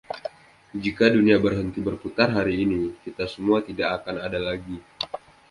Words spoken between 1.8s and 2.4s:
berputar